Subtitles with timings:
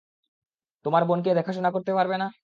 [0.85, 2.27] তোমার বোনকে দেখাশোনা করতে পারবে না?